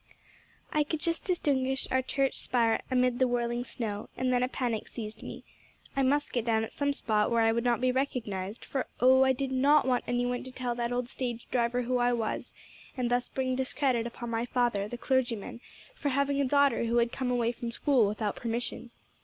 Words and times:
"I 0.73 0.83
could 0.83 0.99
just 0.99 1.25
distinguish 1.25 1.87
our 1.91 2.01
church 2.01 2.33
spire 2.33 2.81
amid 2.89 3.19
the 3.19 3.27
whirling 3.27 3.63
snow; 3.63 4.09
and 4.17 4.33
then 4.33 4.41
a 4.41 4.47
panic 4.47 4.87
seized 4.87 5.21
me. 5.21 5.43
I 5.95 6.01
must 6.01 6.33
get 6.33 6.43
down 6.43 6.63
at 6.63 6.73
some 6.73 6.91
spot 6.91 7.29
where 7.29 7.43
I 7.43 7.51
would 7.51 7.63
not 7.63 7.79
be 7.79 7.91
recognized, 7.91 8.65
for 8.65 8.87
oh, 8.99 9.23
I 9.23 9.31
did 9.33 9.51
not 9.51 9.85
want 9.85 10.03
any 10.07 10.25
one 10.25 10.43
to 10.45 10.51
tell 10.51 10.73
that 10.73 10.91
old 10.91 11.07
stage 11.07 11.47
driver 11.51 11.83
who 11.83 11.99
I 11.99 12.13
was, 12.13 12.51
and 12.97 13.11
thus 13.11 13.29
bring 13.29 13.55
discredit 13.55 14.07
upon 14.07 14.31
my 14.31 14.43
father, 14.45 14.87
the 14.87 14.97
clergyman, 14.97 15.61
for 15.93 16.09
having 16.09 16.41
a 16.41 16.45
daughter 16.45 16.85
who 16.85 16.97
had 16.97 17.11
come 17.11 17.29
away 17.29 17.51
from 17.51 17.69
school 17.69 18.07
without 18.07 18.35
permission. 18.35 18.89